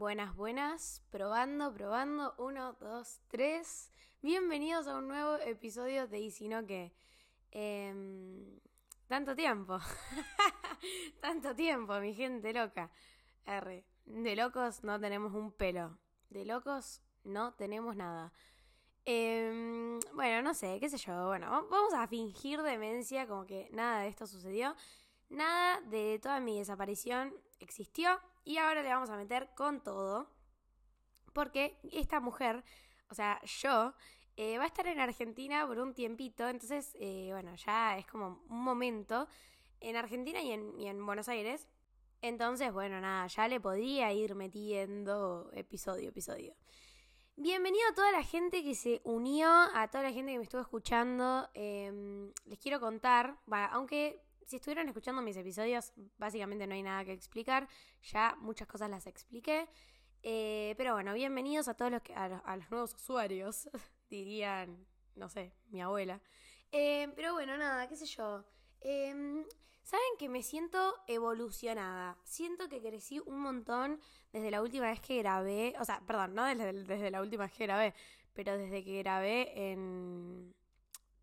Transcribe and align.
Buenas, 0.00 0.34
buenas. 0.34 1.02
Probando, 1.10 1.74
probando. 1.74 2.34
Uno, 2.38 2.72
dos, 2.80 3.20
tres. 3.28 3.92
Bienvenidos 4.22 4.86
a 4.86 4.96
un 4.96 5.08
nuevo 5.08 5.36
episodio 5.44 6.08
de 6.08 6.20
Y 6.20 6.30
si 6.30 6.48
no 6.48 6.64
que. 6.64 6.94
Em, 7.50 8.58
tanto 9.08 9.36
tiempo. 9.36 9.78
tanto 11.20 11.54
tiempo, 11.54 12.00
mi 12.00 12.14
gente 12.14 12.54
loca. 12.54 12.90
R. 13.44 13.84
De 14.06 14.36
locos 14.36 14.82
no 14.84 14.98
tenemos 14.98 15.34
un 15.34 15.52
pelo. 15.52 15.98
De 16.30 16.46
locos 16.46 17.02
no 17.22 17.52
tenemos 17.52 17.94
nada. 17.94 18.32
Em, 19.04 20.00
bueno, 20.14 20.40
no 20.40 20.54
sé, 20.54 20.78
qué 20.80 20.88
sé 20.88 20.96
yo. 20.96 21.26
Bueno, 21.26 21.50
vamos 21.50 21.92
a 21.92 22.08
fingir 22.08 22.62
demencia 22.62 23.26
como 23.26 23.44
que 23.44 23.68
nada 23.70 24.00
de 24.00 24.08
esto 24.08 24.26
sucedió. 24.26 24.74
Nada 25.28 25.82
de 25.82 26.18
toda 26.22 26.40
mi 26.40 26.58
desaparición 26.58 27.34
existió 27.58 28.18
y 28.44 28.58
ahora 28.58 28.82
le 28.82 28.88
vamos 28.88 29.10
a 29.10 29.16
meter 29.16 29.50
con 29.54 29.82
todo. 29.82 30.30
Porque 31.32 31.78
esta 31.92 32.20
mujer, 32.20 32.64
o 33.08 33.14
sea, 33.14 33.40
yo, 33.44 33.94
eh, 34.36 34.58
va 34.58 34.64
a 34.64 34.66
estar 34.66 34.86
en 34.86 34.98
Argentina 34.98 35.66
por 35.66 35.78
un 35.78 35.94
tiempito. 35.94 36.48
Entonces, 36.48 36.96
eh, 36.98 37.28
bueno, 37.32 37.54
ya 37.56 37.98
es 37.98 38.06
como 38.06 38.42
un 38.48 38.62
momento 38.62 39.28
en 39.80 39.96
Argentina 39.96 40.40
y 40.42 40.52
en, 40.52 40.78
y 40.78 40.88
en 40.88 41.04
Buenos 41.04 41.28
Aires. 41.28 41.68
Entonces, 42.22 42.72
bueno, 42.72 43.00
nada, 43.00 43.26
ya 43.28 43.48
le 43.48 43.60
podría 43.60 44.12
ir 44.12 44.34
metiendo 44.34 45.50
episodio, 45.52 46.10
episodio. 46.10 46.54
Bienvenido 47.36 47.88
a 47.90 47.94
toda 47.94 48.12
la 48.12 48.22
gente 48.22 48.62
que 48.62 48.74
se 48.74 49.00
unió, 49.04 49.48
a 49.48 49.88
toda 49.88 50.04
la 50.04 50.12
gente 50.12 50.32
que 50.32 50.38
me 50.38 50.44
estuvo 50.44 50.60
escuchando. 50.60 51.48
Em, 51.54 52.30
les 52.44 52.58
quiero 52.58 52.80
contar, 52.80 53.38
aunque 53.70 54.22
si 54.46 54.56
estuvieron 54.56 54.88
escuchando 54.88 55.22
mis 55.22 55.36
episodios, 55.36 55.92
básicamente 56.18 56.66
no 56.66 56.74
hay 56.74 56.82
nada 56.82 57.04
que 57.04 57.12
explicar. 57.12 57.68
Ya 58.02 58.36
muchas 58.40 58.68
cosas 58.68 58.90
las 58.90 59.06
expliqué. 59.06 59.68
Eh, 60.22 60.74
pero 60.76 60.94
bueno, 60.94 61.14
bienvenidos 61.14 61.68
a 61.68 61.74
todos 61.74 61.90
los, 61.90 62.02
que, 62.02 62.14
a, 62.14 62.28
los, 62.56 62.70
nuevos 62.70 62.94
usuarios, 62.94 63.70
dirían, 64.10 64.86
no 65.16 65.28
sé, 65.28 65.52
mi 65.68 65.80
abuela. 65.80 66.20
Eh, 66.72 67.12
pero 67.16 67.32
bueno, 67.32 67.56
nada, 67.56 67.88
qué 67.88 67.96
sé 67.96 68.06
yo. 68.06 68.44
Em, 68.80 69.44
Saben 69.90 70.16
que 70.18 70.28
me 70.28 70.44
siento 70.44 70.94
evolucionada. 71.08 72.16
Siento 72.22 72.68
que 72.68 72.80
crecí 72.80 73.20
un 73.26 73.40
montón 73.40 73.98
desde 74.32 74.52
la 74.52 74.62
última 74.62 74.86
vez 74.86 75.00
que 75.00 75.18
grabé. 75.18 75.74
O 75.80 75.84
sea, 75.84 76.00
perdón, 76.06 76.34
no 76.36 76.44
desde, 76.44 76.84
desde 76.84 77.10
la 77.10 77.20
última 77.20 77.44
vez 77.44 77.52
que 77.54 77.66
grabé, 77.66 77.94
pero 78.32 78.56
desde 78.56 78.84
que 78.84 78.98
grabé 78.98 79.72
en. 79.72 80.54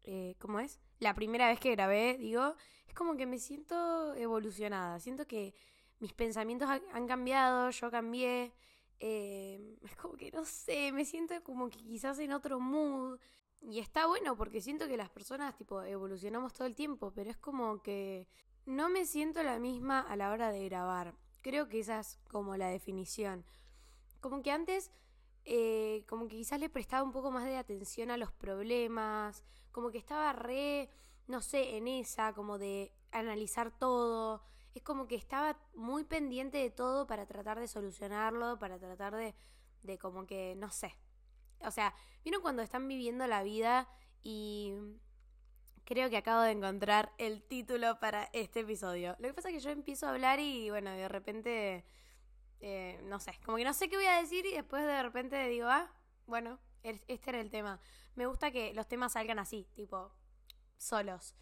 Eh, 0.03 0.36
¿Cómo 0.39 0.59
es? 0.59 0.81
La 1.00 1.14
primera 1.14 1.48
vez 1.48 1.59
que 1.59 1.72
grabé, 1.72 2.17
digo, 2.17 2.56
es 2.88 2.94
como 2.94 3.16
que 3.16 3.26
me 3.26 3.40
siento 3.40 4.14
evolucionada. 4.16 5.00
Siento 5.00 5.28
que 5.28 5.54
mis 6.00 6.14
pensamientos 6.14 6.70
han 6.70 7.08
cambiado, 7.08 7.70
yo 7.70 7.92
cambié. 7.92 8.54
Eh, 9.00 9.78
es 9.84 9.95
como 9.95 10.16
que 10.16 10.31
no 10.31 10.44
sé, 10.44 10.92
me 10.92 11.06
siento 11.06 11.36
como 11.44 11.70
que 11.70 11.78
quizás 11.78 12.20
en 12.20 12.31
otro 12.31 12.59
mood. 12.59 13.20
Y 13.62 13.80
está 13.80 14.06
bueno 14.06 14.36
porque 14.36 14.62
siento 14.62 14.88
que 14.88 14.98
las 14.98 15.09
personas 15.09 15.56
tipo 15.56 15.81
evolucionamos 15.81 16.54
todo 16.54 16.67
el 16.67 16.76
tiempo, 16.76 17.11
pero 17.14 17.30
es 17.30 17.38
como 17.38 17.82
que 17.82 18.28
no 18.66 18.89
me 18.89 19.06
siento 19.06 19.42
la 19.44 19.59
misma 19.59 20.02
a 20.02 20.16
la 20.16 20.32
hora 20.32 20.52
de 20.52 20.64
grabar. 20.66 21.16
Creo 21.42 21.67
que 21.67 21.80
esa 21.80 22.00
es 22.00 22.20
como 22.30 22.58
la 22.58 22.67
definición. 22.67 23.45
Como 24.20 24.42
que 24.42 24.52
antes, 24.52 24.92
eh, 25.50 26.03
como 26.08 26.28
que 26.28 26.36
quizás 26.36 26.59
le 26.59 26.70
prestaba 26.70 27.03
un 27.03 27.12
poco 27.12 27.31
más 27.31 27.45
de 27.45 27.58
atención 27.58 28.12
a 28.12 28.17
los 28.17 28.31
problemas, 28.31 29.44
como 29.72 29.92
que 29.92 29.98
estaba 29.98 30.34
re, 30.34 30.89
no 31.28 31.42
sé, 31.42 31.78
en 31.78 31.88
esa, 31.88 32.34
como 32.34 32.58
de 32.58 32.92
analizar 33.12 33.72
todo. 33.72 34.44
Es 34.76 34.84
como 34.84 35.08
que 35.08 35.16
estaba 35.16 35.58
muy 35.73 36.04
pendiente 36.04 36.58
de 36.58 36.70
todo 36.70 37.08
para 37.08 37.26
tratar 37.26 37.59
de 37.59 37.67
solucionarlo, 37.67 38.59
para 38.59 38.78
tratar 38.78 39.16
de, 39.16 39.34
de 39.84 39.98
como 39.98 40.28
que, 40.28 40.56
no 40.58 40.70
sé, 40.70 40.95
o 41.61 41.72
sea, 41.72 41.94
¿vieron 42.23 42.42
cuando 42.42 42.61
están 42.61 42.88
viviendo 42.88 43.26
la 43.28 43.44
vida 43.44 43.88
y 44.23 44.73
creo 45.86 46.09
que 46.09 46.17
acabo 46.17 46.42
de 46.42 46.52
encontrar 46.52 47.14
el 47.17 47.42
título 47.42 48.00
para 48.00 48.30
este 48.33 48.61
episodio? 48.61 49.16
Lo 49.20 49.27
que 49.27 49.33
pasa 49.33 49.50
es 49.50 49.55
que 49.55 49.61
yo 49.61 49.70
empiezo 49.71 50.08
a 50.08 50.11
hablar 50.11 50.39
y 50.39 50.70
bueno, 50.70 50.92
de 50.92 51.08
repente, 51.08 51.86
eh, 52.60 53.00
no 53.04 53.20
sé, 53.20 53.40
como 53.45 53.58
que 53.58 53.64
no 53.64 53.73
sé 53.73 53.90
qué 53.90 53.98
voy 53.98 54.06
a 54.06 54.22
decir 54.22 54.45
y 54.45 54.54
después 54.54 54.84
de 54.84 55.04
repente 55.04 55.48
digo, 55.48 55.68
ah, 55.68 55.92
bueno, 56.26 56.60
este 56.84 57.30
era 57.30 57.40
el 57.40 57.50
tema. 57.50 57.80
Me 58.16 58.26
gusta 58.26 58.52
que 58.52 58.73
los 58.73 58.88
temas 58.88 59.14
salgan 59.14 59.40
así, 59.40 59.68
tipo, 59.76 60.12
solos. 60.78 61.36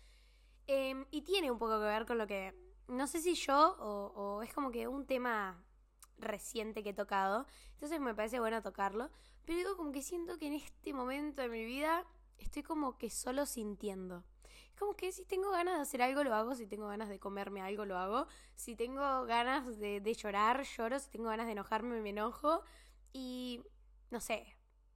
Em, 0.67 1.05
y 1.11 1.21
tiene 1.21 1.51
un 1.51 1.59
poco 1.59 1.79
que 1.79 1.85
ver 1.85 2.05
con 2.05 2.17
lo 2.17 2.27
que, 2.27 2.53
no 2.87 3.07
sé 3.07 3.21
si 3.21 3.35
yo 3.35 3.75
o, 3.79 4.13
o 4.15 4.41
es 4.43 4.53
como 4.53 4.71
que 4.71 4.87
un 4.87 5.05
tema 5.05 5.63
reciente 6.17 6.83
que 6.83 6.89
he 6.89 6.93
tocado. 6.93 7.45
Entonces 7.73 7.99
me 7.99 8.15
parece 8.15 8.39
bueno 8.39 8.61
tocarlo. 8.61 9.09
Pero 9.45 9.57
digo 9.57 9.77
como 9.77 9.91
que 9.91 10.01
siento 10.01 10.37
que 10.37 10.47
en 10.47 10.53
este 10.53 10.93
momento 10.93 11.41
de 11.41 11.49
mi 11.49 11.65
vida 11.65 12.05
estoy 12.37 12.63
como 12.63 12.97
que 12.97 13.09
solo 13.09 13.45
sintiendo. 13.45 14.23
Es 14.75 14.79
como 14.79 14.97
que 14.97 15.13
si 15.13 15.23
tengo 15.23 15.51
ganas 15.51 15.75
de 15.75 15.81
hacer 15.83 16.01
algo, 16.01 16.21
lo 16.25 16.35
hago. 16.35 16.53
Si 16.53 16.67
tengo 16.67 16.89
ganas 16.89 17.07
de 17.07 17.17
comerme 17.17 17.61
algo, 17.61 17.85
lo 17.85 17.97
hago. 17.97 18.27
Si 18.55 18.75
tengo 18.75 19.23
ganas 19.23 19.79
de, 19.79 20.01
de 20.01 20.13
llorar, 20.13 20.63
lloro. 20.63 20.99
Si 20.99 21.09
tengo 21.09 21.29
ganas 21.29 21.45
de 21.45 21.53
enojarme, 21.53 22.01
me 22.01 22.09
enojo. 22.09 22.61
Y 23.13 23.63
no 24.11 24.19
sé, 24.19 24.45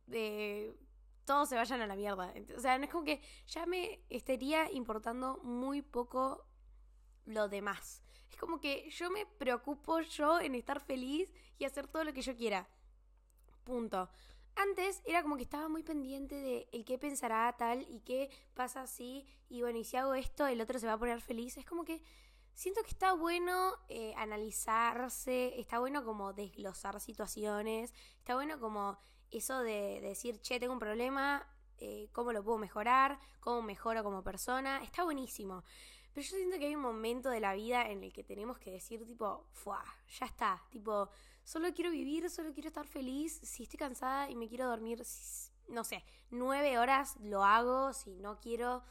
de 0.05 0.75
todos 1.23 1.47
se 1.47 1.55
vayan 1.55 1.79
a 1.79 1.87
la 1.87 1.95
mierda. 1.95 2.33
O 2.57 2.59
sea, 2.59 2.77
no 2.77 2.83
es 2.83 2.89
como 2.89 3.05
que 3.05 3.21
ya 3.47 3.65
me 3.65 4.01
estaría 4.09 4.69
importando 4.69 5.37
muy 5.43 5.81
poco 5.81 6.45
lo 7.25 7.47
demás. 7.47 8.03
Es 8.29 8.35
como 8.35 8.59
que 8.59 8.89
yo 8.89 9.09
me 9.09 9.25
preocupo 9.25 10.01
yo 10.01 10.41
en 10.41 10.55
estar 10.55 10.81
feliz 10.81 11.33
y 11.57 11.63
hacer 11.63 11.87
todo 11.87 12.03
lo 12.03 12.11
que 12.11 12.21
yo 12.21 12.35
quiera. 12.35 12.67
Punto. 13.63 14.09
Antes 14.61 15.01
era 15.05 15.23
como 15.23 15.37
que 15.37 15.43
estaba 15.43 15.69
muy 15.69 15.83
pendiente 15.83 16.35
de 16.35 16.67
el 16.73 16.83
qué 16.83 16.97
pensará 16.97 17.55
tal 17.57 17.81
y 17.89 18.01
qué 18.01 18.29
pasa 18.55 18.81
así 18.81 19.25
y 19.47 19.61
bueno, 19.61 19.79
y 19.79 19.85
si 19.85 19.95
hago 19.95 20.13
esto 20.15 20.47
el 20.47 20.59
otro 20.59 20.77
se 20.79 20.85
va 20.85 20.93
a 20.93 20.99
poner 20.99 21.21
feliz. 21.21 21.55
Es 21.55 21.65
como 21.65 21.85
que 21.85 22.03
siento 22.55 22.81
que 22.83 22.89
está 22.89 23.13
bueno 23.13 23.71
eh, 23.87 24.13
analizarse, 24.17 25.57
está 25.57 25.79
bueno 25.79 26.03
como 26.03 26.33
desglosar 26.33 26.99
situaciones, 26.99 27.93
está 28.17 28.35
bueno 28.35 28.59
como 28.59 28.99
eso 29.31 29.59
de, 29.61 30.01
decir, 30.01 30.41
che, 30.41 30.59
tengo 30.59 30.73
un 30.73 30.79
problema, 30.79 31.47
eh, 31.77 32.09
cómo 32.11 32.33
lo 32.33 32.43
puedo 32.43 32.57
mejorar, 32.57 33.17
cómo 33.39 33.61
mejoro 33.61 34.03
como 34.03 34.25
persona, 34.25 34.83
está 34.83 35.05
buenísimo. 35.05 35.63
Pero 36.11 36.27
yo 36.27 36.35
siento 36.35 36.57
que 36.57 36.65
hay 36.65 36.75
un 36.75 36.81
momento 36.81 37.29
de 37.29 37.39
la 37.39 37.53
vida 37.53 37.89
en 37.89 38.03
el 38.03 38.11
que 38.11 38.25
tenemos 38.25 38.57
que 38.57 38.71
decir, 38.71 39.05
tipo, 39.05 39.45
¡fuah! 39.53 39.85
Ya 40.19 40.25
está. 40.25 40.61
Tipo, 40.69 41.09
solo 41.49 41.73
quiero 41.73 41.89
vivir, 41.89 42.29
solo 42.29 42.53
quiero 42.53 42.67
estar 42.67 42.85
feliz. 42.85 43.39
Si 43.41 43.63
estoy 43.63 43.79
cansada 43.79 44.29
y 44.29 44.35
me 44.35 44.47
quiero 44.47 44.67
dormir, 44.67 45.01
no 45.67 45.83
sé, 45.83 46.03
nueve 46.29 46.77
horas 46.77 47.15
lo 47.21 47.43
hago. 47.43 47.91
Si 47.93 48.11
no 48.11 48.39
quiero, 48.39 48.83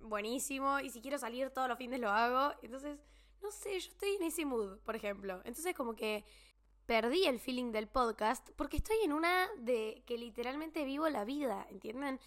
buenísimo. 0.00 0.80
Y 0.80 0.88
si 0.88 1.02
quiero 1.02 1.18
salir 1.18 1.50
todos 1.50 1.68
los 1.68 1.76
fines, 1.76 2.00
lo 2.00 2.08
hago. 2.08 2.54
Entonces, 2.62 2.98
no 3.42 3.50
sé, 3.50 3.78
yo 3.78 3.90
estoy 3.90 4.14
en 4.16 4.22
ese 4.22 4.46
mood, 4.46 4.78
por 4.78 4.96
ejemplo. 4.96 5.42
Entonces, 5.44 5.74
como 5.74 5.94
que 5.94 6.24
perdí 6.86 7.26
el 7.26 7.38
feeling 7.38 7.72
del 7.72 7.88
podcast 7.88 8.48
porque 8.56 8.78
estoy 8.78 8.96
en 9.04 9.12
una 9.12 9.46
de 9.58 10.02
que 10.06 10.16
literalmente 10.16 10.86
vivo 10.86 11.10
la 11.10 11.26
vida, 11.26 11.66
¿entienden? 11.68 12.18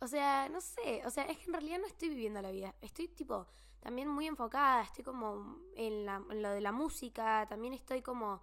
O 0.00 0.08
sea, 0.08 0.50
no 0.50 0.60
sé, 0.60 1.00
o 1.06 1.10
sea, 1.10 1.24
es 1.24 1.38
que 1.38 1.44
en 1.46 1.54
realidad 1.54 1.78
no 1.78 1.86
estoy 1.86 2.10
viviendo 2.10 2.42
la 2.42 2.50
vida. 2.50 2.74
Estoy 2.82 3.08
tipo 3.08 3.46
también 3.80 4.08
muy 4.08 4.26
enfocada, 4.26 4.82
estoy 4.82 5.04
como 5.04 5.56
en, 5.74 6.04
lo 6.04 6.50
de 6.50 6.60
la 6.60 6.72
música, 6.72 7.46
también 7.48 7.72
estoy 7.72 8.02
como 8.02 8.42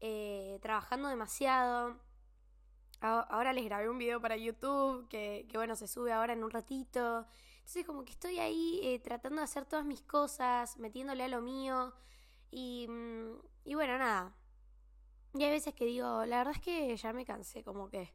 eh, 0.00 0.58
trabajando 0.62 1.08
demasiado. 1.08 1.96
Ahora 3.00 3.52
les 3.52 3.64
grabé 3.64 3.88
un 3.88 3.98
video 3.98 4.20
para 4.20 4.36
YouTube 4.36 5.08
que, 5.08 5.46
bueno, 5.54 5.76
se 5.76 5.86
sube 5.86 6.12
ahora 6.12 6.32
en 6.32 6.42
un 6.42 6.50
ratito. 6.50 7.26
Entonces 7.58 7.84
como 7.84 8.04
que 8.04 8.12
estoy 8.12 8.38
ahí 8.38 8.80
eh, 8.82 8.98
tratando 9.00 9.38
de 9.38 9.44
hacer 9.44 9.66
todas 9.66 9.84
mis 9.84 10.02
cosas, 10.02 10.78
metiéndole 10.78 11.24
a 11.24 11.28
lo 11.28 11.42
mío. 11.42 11.92
Y, 12.50 12.86
mm, 12.88 13.38
y 13.64 13.74
bueno, 13.74 13.98
nada. 13.98 14.34
Y 15.34 15.44
hay 15.44 15.50
veces 15.50 15.74
que 15.74 15.84
digo, 15.84 16.24
la 16.24 16.38
verdad 16.38 16.54
es 16.56 16.62
que 16.62 16.96
ya 16.96 17.12
me 17.12 17.26
cansé 17.26 17.62
como 17.62 17.90
que 17.90 18.12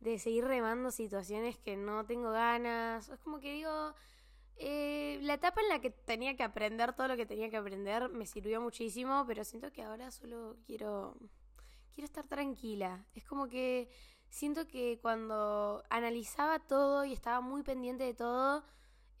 de 0.00 0.18
seguir 0.18 0.44
remando 0.44 0.90
situaciones 0.90 1.58
que 1.58 1.76
no 1.76 2.04
tengo 2.06 2.30
ganas. 2.30 3.08
Es 3.08 3.18
como 3.20 3.40
que 3.40 3.52
digo, 3.52 3.94
eh, 4.56 5.18
la 5.22 5.34
etapa 5.34 5.60
en 5.60 5.68
la 5.68 5.80
que 5.80 5.90
tenía 5.90 6.36
que 6.36 6.42
aprender 6.42 6.94
todo 6.94 7.08
lo 7.08 7.16
que 7.16 7.26
tenía 7.26 7.50
que 7.50 7.56
aprender 7.56 8.08
me 8.08 8.26
sirvió 8.26 8.60
muchísimo, 8.60 9.24
pero 9.26 9.44
siento 9.44 9.72
que 9.72 9.82
ahora 9.82 10.10
solo 10.10 10.56
quiero 10.66 11.16
quiero 11.94 12.06
estar 12.06 12.26
tranquila. 12.26 13.06
Es 13.14 13.24
como 13.24 13.48
que 13.48 13.88
siento 14.28 14.66
que 14.66 14.98
cuando 15.00 15.82
analizaba 15.90 16.58
todo 16.58 17.04
y 17.04 17.12
estaba 17.12 17.40
muy 17.40 17.62
pendiente 17.62 18.04
de 18.04 18.14
todo, 18.14 18.64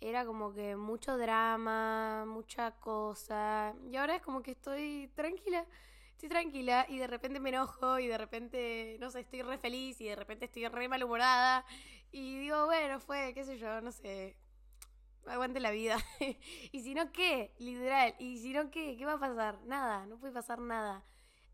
era 0.00 0.26
como 0.26 0.52
que 0.52 0.76
mucho 0.76 1.16
drama, 1.16 2.24
mucha 2.26 2.72
cosa. 2.80 3.74
Y 3.90 3.96
ahora 3.96 4.16
es 4.16 4.22
como 4.22 4.42
que 4.42 4.52
estoy 4.52 5.10
tranquila. 5.14 5.66
Estoy 6.12 6.28
tranquila 6.28 6.86
y 6.88 6.98
de 6.98 7.06
repente 7.06 7.40
me 7.40 7.48
enojo 7.50 7.98
y 7.98 8.06
de 8.06 8.18
repente, 8.18 8.96
no 9.00 9.10
sé, 9.10 9.20
estoy 9.20 9.42
re 9.42 9.58
feliz 9.58 10.00
y 10.00 10.06
de 10.06 10.16
repente 10.16 10.46
estoy 10.46 10.66
re 10.68 10.88
malhumorada. 10.88 11.64
Y 12.12 12.38
digo, 12.38 12.66
bueno, 12.66 13.00
fue, 13.00 13.32
qué 13.34 13.44
sé 13.44 13.58
yo, 13.58 13.80
no 13.80 13.92
sé, 13.92 14.36
aguante 15.26 15.60
la 15.60 15.70
vida. 15.70 15.98
y 16.72 16.80
si 16.80 16.94
no, 16.94 17.12
¿qué? 17.12 17.54
Literal. 17.58 18.14
Y 18.18 18.38
si 18.38 18.52
no, 18.52 18.70
¿qué? 18.70 18.96
¿Qué 18.96 19.04
va 19.04 19.14
a 19.14 19.20
pasar? 19.20 19.60
Nada, 19.64 20.06
no 20.06 20.18
puede 20.18 20.32
pasar 20.32 20.58
nada. 20.60 21.04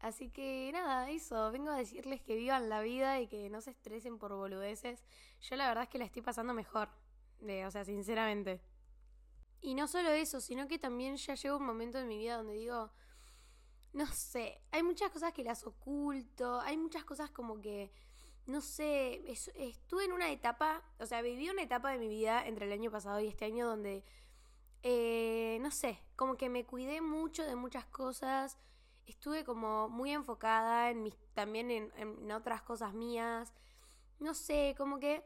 Así 0.01 0.31
que 0.31 0.71
nada, 0.73 1.11
eso, 1.11 1.53
vengo 1.53 1.71
a 1.71 1.77
decirles 1.77 2.23
que 2.23 2.35
vivan 2.35 2.71
la 2.71 2.81
vida 2.81 3.21
y 3.21 3.27
que 3.29 3.51
no 3.51 3.61
se 3.61 3.71
estresen 3.71 4.19
por 4.19 4.33
boludeces. 4.35 5.05
Yo 5.43 5.57
la 5.57 5.69
verdad 5.69 5.85
es 5.85 5.91
que 5.91 5.99
la 5.99 6.07
estoy 6.07 6.23
pasando 6.23 6.55
mejor, 6.55 6.89
de, 7.41 7.67
o 7.67 7.71
sea, 7.71 7.85
sinceramente. 7.85 8.63
Y 9.61 9.75
no 9.75 9.87
solo 9.89 10.09
eso, 10.11 10.41
sino 10.41 10.67
que 10.69 10.79
también 10.79 11.17
ya 11.17 11.35
llega 11.35 11.57
un 11.57 11.67
momento 11.67 11.99
en 11.99 12.09
mi 12.09 12.17
vida 12.17 12.39
donde 12.39 12.55
digo, 12.55 12.91
no 13.93 14.07
sé, 14.07 14.63
hay 14.71 14.83
muchas 14.83 15.11
cosas 15.11 15.35
que 15.35 15.45
las 15.45 15.67
oculto, 15.67 16.61
hay 16.61 16.79
muchas 16.79 17.05
cosas 17.05 17.31
como 17.31 17.61
que, 17.61 17.93
no 18.51 18.61
sé, 18.61 19.23
estuve 19.57 20.05
en 20.05 20.13
una 20.13 20.31
etapa, 20.31 20.83
o 20.99 21.07
sea, 21.07 21.23
viví 21.23 21.49
una 21.49 21.63
etapa 21.63 21.91
de 21.91 21.99
mi 21.99 22.09
vida 22.09 22.47
entre 22.47 22.67
el 22.67 22.73
año 22.73 22.91
pasado 22.91 23.21
y 23.21 23.29
este 23.29 23.45
año 23.45 23.67
donde, 23.67 24.05
eh, 24.83 25.59
no 25.61 25.71
sé, 25.71 25.99
como 26.17 26.37
que 26.37 26.49
me 26.49 26.65
cuidé 26.67 27.01
mucho 27.01 27.45
de 27.45 27.57
muchas 27.57 27.87
cosas, 27.87 28.59
estuve 29.07 29.45
como 29.45 29.89
muy 29.89 30.13
enfocada 30.13 30.91
en 30.91 31.03
mis, 31.03 31.17
también 31.35 31.71
en, 31.71 31.93
en 31.97 32.33
otras 32.33 32.63
cosas 32.63 32.95
mías, 32.95 33.53
no 34.19 34.35
sé, 34.35 34.75
como 34.77 34.99
que 34.99 35.25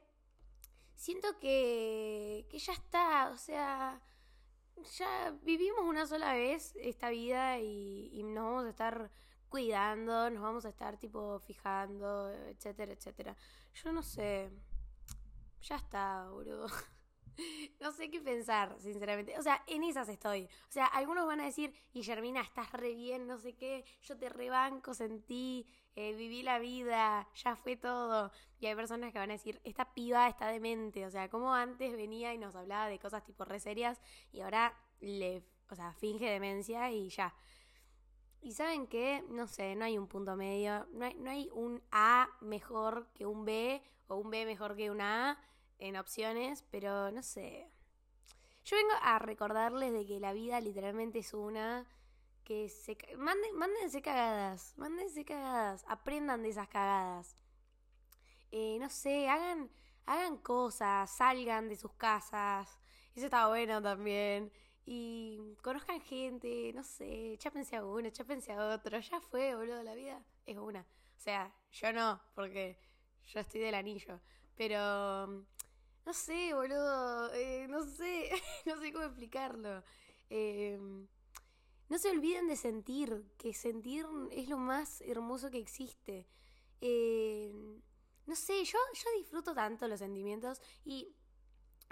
siento 0.95 1.39
que, 1.41 2.47
que 2.51 2.59
ya 2.59 2.73
está, 2.73 3.31
o 3.31 3.37
sea 3.37 4.01
ya 4.99 5.35
vivimos 5.43 5.83
una 5.85 6.07
sola 6.07 6.35
vez 6.35 6.75
esta 6.77 7.11
vida 7.11 7.59
y, 7.61 8.23
nos 8.25 8.45
vamos 8.45 8.65
a 8.67 8.71
estar 8.71 9.11
cuidando, 9.55 10.29
nos 10.31 10.43
vamos 10.43 10.65
a 10.65 10.69
estar 10.71 10.97
tipo 10.97 11.39
fijando, 11.39 12.29
etcétera, 12.49 12.93
etcétera. 12.93 13.37
Yo 13.73 13.93
no 13.93 14.03
sé. 14.03 14.51
Ya 15.63 15.77
está, 15.77 16.29
boludo. 16.29 16.67
no 17.81 17.93
sé 17.93 18.11
qué 18.11 18.21
pensar, 18.21 18.75
sinceramente. 18.81 19.39
O 19.39 19.43
sea, 19.43 19.63
en 19.69 19.85
esas 19.85 20.09
estoy. 20.09 20.47
O 20.47 20.73
sea, 20.73 20.87
algunos 20.87 21.25
van 21.29 21.41
a 21.41 21.45
decir, 21.45 21.73
Guillermina, 21.93 22.41
estás 22.41 22.73
re 22.73 22.97
bien, 22.97 23.29
no 23.29 23.39
sé 23.39 23.55
qué, 23.55 23.85
yo 24.03 24.19
te 24.19 24.29
rebanco, 24.29 24.93
sentí, 24.93 25.69
eh, 25.95 26.15
viví 26.15 26.43
la 26.43 26.59
vida, 26.59 27.29
ya 27.37 27.55
fue 27.55 27.77
todo. 27.77 28.33
Y 28.59 28.67
hay 28.67 28.75
personas 28.75 29.13
que 29.13 29.21
van 29.21 29.31
a 29.31 29.35
decir, 29.35 29.61
esta 29.63 29.95
piba 29.95 30.27
está 30.27 30.49
demente. 30.49 31.07
O 31.07 31.11
sea, 31.13 31.31
como 31.31 31.55
antes 31.55 31.93
venía 31.97 32.35
y 32.35 32.39
nos 32.39 32.57
hablaba 32.57 32.89
de 32.89 32.99
cosas 32.99 33.23
tipo 33.23 33.45
re 33.45 33.61
serias 33.61 34.01
y 34.33 34.41
ahora 34.41 34.77
le, 34.99 35.45
o 35.71 35.77
sea, 35.77 35.93
finge 35.93 36.29
demencia 36.29 36.91
y 36.91 37.09
ya. 37.09 37.33
Y 38.45 38.53
saben 38.53 38.87
qué, 38.87 39.25
no 39.31 39.47
sé, 39.47 39.75
no 39.75 39.87
hay 39.87 39.97
un 39.97 40.07
punto 40.07 40.37
medio, 40.37 40.87
no 40.93 41.07
hay, 41.07 41.15
no 41.15 41.31
hay 41.31 41.49
un 41.55 41.83
A 41.91 42.29
mejor 42.43 43.09
que 43.15 43.25
un 43.25 43.47
B 43.47 43.83
o 44.07 44.17
un 44.17 44.31
B 44.31 44.45
mejor 44.45 44.77
que 44.77 44.91
un 44.91 45.01
A 45.01 45.41
en 45.79 45.97
opciones, 45.97 46.63
pero 46.71 47.11
no 47.11 47.23
sé. 47.23 47.71
Yo 48.67 48.77
vengo 48.77 48.93
a 49.01 49.19
recordarles 49.19 49.95
de 49.95 50.05
que 50.05 50.21
la 50.21 50.35
vida 50.35 50.61
literalmente 50.61 51.21
es 51.21 51.33
una 51.33 51.87
que 52.45 52.69
se 52.69 52.99
manden, 53.17 53.57
mándense 53.57 54.03
cagadas, 54.03 54.75
mándense 54.77 55.25
cagadas, 55.25 55.83
aprendan 55.89 56.43
de 56.43 56.51
esas 56.51 56.69
cagadas. 56.69 57.35
Eh, 58.53 58.77
no 58.79 58.91
sé, 58.91 59.27
hagan, 59.27 59.71
hagan 60.05 60.37
cosas, 60.37 61.11
salgan 61.11 61.71
de 61.71 61.77
sus 61.77 61.95
casas, 61.95 62.79
eso 63.15 63.25
está 63.25 63.49
bueno 63.49 63.81
también. 63.81 64.53
Y 64.87 65.57
conozcan 65.63 66.01
gente, 66.01 66.73
no 66.75 66.83
sé, 66.83 67.37
chápense 67.39 67.77
a 67.77 67.85
uno, 67.85 68.11
chápense 68.11 68.53
a 68.53 68.75
otro, 68.75 68.99
ya 69.01 69.21
fue, 69.21 69.55
boludo, 69.55 69.83
la 69.83 69.95
vida 69.95 70.23
es 70.45 70.59
una. 70.59 70.81
O 70.81 71.21
sea, 71.21 71.55
yo 71.73 71.93
no, 71.93 72.21
porque 72.35 72.79
yo 73.27 73.41
estoy 73.41 73.61
del 73.61 73.75
anillo, 73.75 74.21
pero 74.57 75.27
no 75.27 76.13
sé, 76.13 76.53
boludo, 76.53 77.33
eh, 77.33 77.67
no 77.69 77.83
sé, 77.85 78.31
no 78.67 78.79
sé 78.79 78.93
cómo 78.93 79.05
explicarlo. 79.05 79.83
Eh, 80.29 80.79
no 81.89 81.99
se 81.99 82.11
olviden 82.11 82.49
de 82.49 82.57
sentir, 82.57 83.25
que 83.39 83.55
sentir 83.55 84.07
es 84.33 84.49
lo 84.49 84.59
más 84.59 85.01
hermoso 85.03 85.51
que 85.51 85.59
existe. 85.59 86.27
Eh, 86.81 87.53
no 88.27 88.37
sé, 88.37 88.65
yo, 88.65 88.79
yo 88.93 89.19
disfruto 89.19 89.55
tanto 89.55 89.87
los 89.89 90.01
sentimientos 90.01 90.61
y 90.85 91.15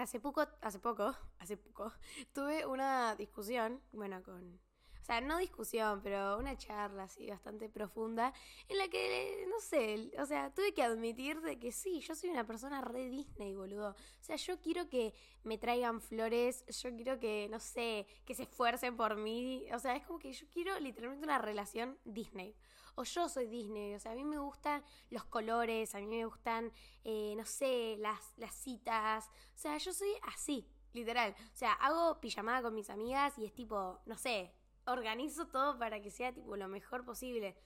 hace 0.02 0.20
poco, 0.20 0.46
hace 0.60 0.78
poco, 0.78 1.14
hace 1.38 1.56
poco, 1.56 1.92
tuve 2.32 2.66
una 2.66 3.14
discusión, 3.16 3.80
bueno, 3.92 4.22
con 4.22 4.60
o 5.02 5.04
sea, 5.04 5.20
no 5.20 5.38
discusión, 5.38 6.00
pero 6.00 6.38
una 6.38 6.56
charla 6.56 7.04
así 7.04 7.28
bastante 7.28 7.68
profunda 7.68 8.32
en 8.68 8.78
la 8.78 8.86
que, 8.86 9.44
no 9.48 9.58
sé, 9.58 10.12
o 10.16 10.26
sea, 10.26 10.54
tuve 10.54 10.72
que 10.72 10.82
admitir 10.84 11.40
de 11.40 11.58
que 11.58 11.72
sí, 11.72 12.00
yo 12.00 12.14
soy 12.14 12.30
una 12.30 12.46
persona 12.46 12.80
re 12.80 13.08
Disney, 13.08 13.52
boludo. 13.52 13.90
O 13.90 14.24
sea, 14.24 14.36
yo 14.36 14.60
quiero 14.60 14.88
que 14.88 15.12
me 15.42 15.58
traigan 15.58 16.00
flores, 16.00 16.64
yo 16.66 16.94
quiero 16.94 17.18
que, 17.18 17.48
no 17.50 17.58
sé, 17.58 18.06
que 18.24 18.36
se 18.36 18.44
esfuercen 18.44 18.96
por 18.96 19.16
mí. 19.16 19.66
O 19.74 19.78
sea, 19.80 19.96
es 19.96 20.06
como 20.06 20.20
que 20.20 20.32
yo 20.32 20.46
quiero 20.52 20.78
literalmente 20.78 21.24
una 21.24 21.38
relación 21.38 21.98
Disney. 22.04 22.54
O 22.94 23.02
yo 23.02 23.28
soy 23.28 23.48
Disney, 23.48 23.94
o 23.94 23.98
sea, 23.98 24.12
a 24.12 24.14
mí 24.14 24.22
me 24.22 24.38
gustan 24.38 24.84
los 25.10 25.24
colores, 25.24 25.96
a 25.96 25.98
mí 25.98 26.06
me 26.06 26.24
gustan, 26.26 26.70
eh, 27.02 27.34
no 27.36 27.44
sé, 27.44 27.96
las, 27.98 28.34
las 28.36 28.54
citas. 28.54 29.28
O 29.56 29.58
sea, 29.58 29.76
yo 29.78 29.92
soy 29.92 30.12
así, 30.22 30.68
literal. 30.92 31.34
O 31.52 31.56
sea, 31.56 31.72
hago 31.72 32.20
pijamada 32.20 32.62
con 32.62 32.74
mis 32.74 32.88
amigas 32.88 33.36
y 33.36 33.46
es 33.46 33.52
tipo, 33.52 33.98
no 34.06 34.16
sé, 34.16 34.52
organizo 34.86 35.48
todo 35.48 35.78
para 35.78 36.00
que 36.00 36.10
sea 36.10 36.32
tipo 36.32 36.56
lo 36.56 36.68
mejor 36.68 37.04
posible. 37.04 37.56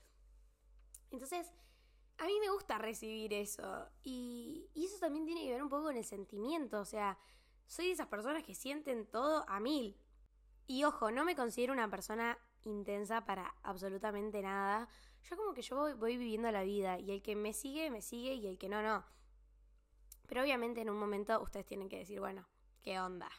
Entonces, 1.10 1.52
a 2.18 2.26
mí 2.26 2.32
me 2.40 2.50
gusta 2.50 2.78
recibir 2.78 3.32
eso. 3.32 3.88
Y, 4.02 4.70
eso 4.74 4.98
también 4.98 5.26
tiene 5.26 5.44
que 5.44 5.52
ver 5.52 5.62
un 5.62 5.68
poco 5.68 5.84
con 5.84 5.96
el 5.96 6.04
sentimiento. 6.04 6.80
O 6.80 6.84
sea, 6.84 7.18
soy 7.66 7.86
de 7.86 7.92
esas 7.92 8.08
personas 8.08 8.42
que 8.42 8.54
sienten 8.54 9.06
todo 9.06 9.44
a 9.48 9.60
mil. 9.60 9.96
Y 10.66 10.84
ojo, 10.84 11.10
no 11.10 11.24
me 11.24 11.36
considero 11.36 11.72
una 11.72 11.90
persona 11.90 12.38
intensa 12.64 13.24
para 13.24 13.54
absolutamente 13.62 14.42
nada. 14.42 14.88
Yo 15.22 15.36
como 15.36 15.54
que 15.54 15.62
yo 15.62 15.76
voy, 15.76 15.92
voy 15.94 16.16
viviendo 16.16 16.50
la 16.50 16.62
vida. 16.62 16.98
Y 16.98 17.10
el 17.12 17.22
que 17.22 17.36
me 17.36 17.52
sigue, 17.52 17.90
me 17.90 18.02
sigue. 18.02 18.34
Y 18.34 18.46
el 18.46 18.58
que 18.58 18.68
no, 18.68 18.82
no. 18.82 19.04
Pero 20.26 20.42
obviamente 20.42 20.80
en 20.80 20.90
un 20.90 20.98
momento 20.98 21.40
ustedes 21.40 21.66
tienen 21.66 21.88
que 21.88 21.98
decir, 21.98 22.18
bueno, 22.18 22.48
¿qué 22.82 22.98
onda? 22.98 23.30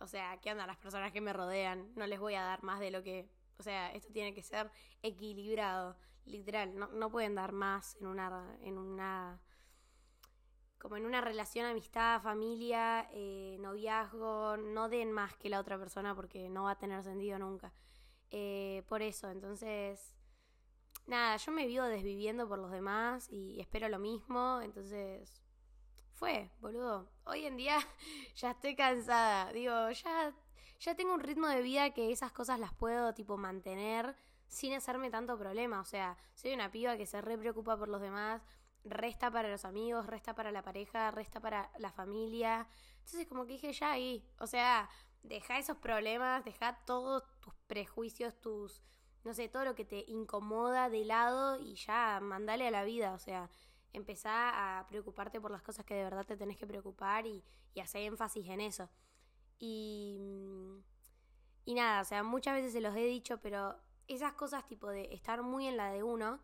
O 0.00 0.06
sea, 0.06 0.38
¿qué 0.38 0.50
onda 0.50 0.66
las 0.66 0.78
personas 0.78 1.12
que 1.12 1.20
me 1.20 1.32
rodean? 1.32 1.92
No 1.94 2.06
les 2.06 2.18
voy 2.18 2.34
a 2.34 2.42
dar 2.42 2.62
más 2.62 2.80
de 2.80 2.90
lo 2.90 3.02
que... 3.02 3.28
O 3.58 3.62
sea, 3.62 3.92
esto 3.92 4.10
tiene 4.12 4.34
que 4.34 4.42
ser 4.42 4.70
equilibrado, 5.02 5.96
literal. 6.24 6.74
No, 6.74 6.88
no 6.88 7.10
pueden 7.10 7.34
dar 7.34 7.52
más 7.52 7.96
en 8.00 8.06
una... 8.06 8.56
En 8.62 8.78
una 8.78 9.40
como 10.78 10.96
en 10.96 11.04
una 11.04 11.20
relación, 11.20 11.66
amistad, 11.66 12.22
familia, 12.22 13.06
eh, 13.12 13.58
noviazgo, 13.60 14.56
no 14.56 14.88
den 14.88 15.12
más 15.12 15.36
que 15.36 15.50
la 15.50 15.60
otra 15.60 15.78
persona 15.78 16.14
porque 16.14 16.48
no 16.48 16.64
va 16.64 16.70
a 16.70 16.78
tener 16.78 17.04
sentido 17.04 17.38
nunca. 17.38 17.70
Eh, 18.30 18.82
por 18.88 19.02
eso, 19.02 19.28
entonces, 19.28 20.16
nada, 21.06 21.36
yo 21.36 21.52
me 21.52 21.66
vivo 21.66 21.84
desviviendo 21.84 22.48
por 22.48 22.58
los 22.58 22.70
demás 22.70 23.28
y 23.28 23.60
espero 23.60 23.90
lo 23.90 23.98
mismo, 23.98 24.60
entonces 24.62 25.42
fue, 26.20 26.50
boludo. 26.60 27.08
Hoy 27.24 27.46
en 27.46 27.56
día 27.56 27.78
ya 28.36 28.50
estoy 28.50 28.76
cansada. 28.76 29.50
Digo, 29.54 29.90
ya, 29.90 30.34
ya 30.78 30.94
tengo 30.94 31.14
un 31.14 31.20
ritmo 31.20 31.48
de 31.48 31.62
vida 31.62 31.94
que 31.94 32.12
esas 32.12 32.30
cosas 32.30 32.60
las 32.60 32.74
puedo, 32.74 33.14
tipo, 33.14 33.38
mantener 33.38 34.14
sin 34.46 34.74
hacerme 34.74 35.10
tanto 35.10 35.38
problema. 35.38 35.80
O 35.80 35.84
sea, 35.86 36.18
soy 36.34 36.52
una 36.52 36.70
piba 36.70 36.98
que 36.98 37.06
se 37.06 37.22
re 37.22 37.38
preocupa 37.38 37.78
por 37.78 37.88
los 37.88 38.02
demás, 38.02 38.42
resta 38.84 39.30
para 39.30 39.50
los 39.50 39.64
amigos, 39.64 40.06
resta 40.06 40.34
para 40.34 40.52
la 40.52 40.62
pareja, 40.62 41.10
resta 41.10 41.40
para 41.40 41.70
la 41.78 41.90
familia. 41.90 42.68
Entonces, 42.98 43.26
como 43.26 43.46
que 43.46 43.54
dije, 43.54 43.72
ya 43.72 43.92
ahí. 43.92 44.22
O 44.40 44.46
sea, 44.46 44.90
deja 45.22 45.58
esos 45.58 45.78
problemas, 45.78 46.44
deja 46.44 46.84
todos 46.84 47.24
tus 47.40 47.54
prejuicios, 47.66 48.38
tus. 48.42 48.82
No 49.24 49.32
sé, 49.32 49.48
todo 49.48 49.64
lo 49.64 49.74
que 49.74 49.86
te 49.86 50.04
incomoda 50.06 50.90
de 50.90 51.04
lado 51.06 51.58
y 51.58 51.76
ya 51.76 52.20
mandale 52.20 52.66
a 52.68 52.70
la 52.70 52.84
vida. 52.84 53.14
O 53.14 53.18
sea, 53.18 53.48
empezá 53.92 54.78
a 54.78 54.86
preocuparte 54.86 55.40
por 55.40 55.50
las 55.50 55.62
cosas 55.62 55.84
que 55.84 55.94
de 55.94 56.04
verdad 56.04 56.26
te 56.26 56.36
tenés 56.36 56.56
que 56.56 56.66
preocupar 56.66 57.26
y, 57.26 57.44
y 57.74 57.80
hacer 57.80 58.02
énfasis 58.02 58.48
en 58.48 58.60
eso. 58.60 58.88
Y, 59.58 60.18
mm, 60.20 60.78
y 61.66 61.74
nada, 61.74 62.00
o 62.00 62.04
sea, 62.04 62.22
muchas 62.22 62.54
veces 62.54 62.72
se 62.72 62.80
los 62.80 62.96
he 62.96 63.04
dicho, 63.04 63.40
pero 63.40 63.76
esas 64.08 64.32
cosas 64.32 64.66
tipo 64.66 64.88
de 64.88 65.12
estar 65.14 65.42
muy 65.42 65.66
en 65.66 65.76
la 65.76 65.90
de 65.90 66.02
uno, 66.02 66.40